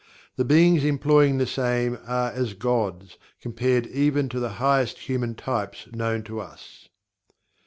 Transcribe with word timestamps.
The 0.35 0.43
beings 0.45 0.83
employing 0.83 1.37
the 1.37 1.45
same 1.45 1.99
are 2.07 2.31
as 2.31 2.55
"gods" 2.55 3.19
compared 3.39 3.85
even 3.85 4.29
to 4.29 4.39
the 4.39 4.53
highest 4.57 4.97
human 5.07 5.35
types 5.35 5.87
known 5.93 6.23
to 6.23 6.39
us. 6.39 6.89